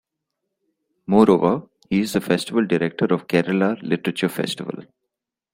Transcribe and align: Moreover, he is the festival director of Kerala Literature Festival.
Moreover, 1.05 1.67
he 1.87 1.99
is 1.99 2.13
the 2.13 2.21
festival 2.21 2.65
director 2.65 3.05
of 3.13 3.27
Kerala 3.27 3.79
Literature 3.83 4.29
Festival. 4.29 4.83